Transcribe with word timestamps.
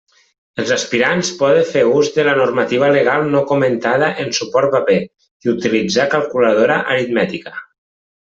Els 0.61 0.69
aspirants 0.75 1.27
poden 1.41 1.67
fer 1.73 1.83
ús 1.97 2.07
de 2.15 2.23
la 2.27 2.33
normativa 2.39 2.89
legal 2.95 3.27
no 3.35 3.43
comentada 3.53 4.09
en 4.25 4.33
suport 4.39 4.73
paper 4.77 4.97
i 5.45 5.53
utilitzar 5.55 6.09
calculadora 6.15 6.79
aritmètica. 6.97 7.55